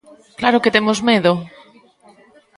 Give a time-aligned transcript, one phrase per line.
[0.39, 1.33] ¡Claro que temos medo!